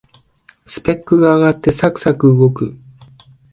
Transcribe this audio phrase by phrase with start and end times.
[0.65, 2.75] スペックが上がってサクサク動く